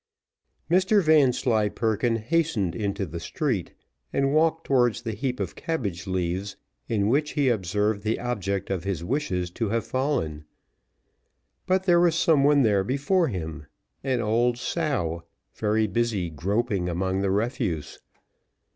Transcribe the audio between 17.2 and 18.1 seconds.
the refuse.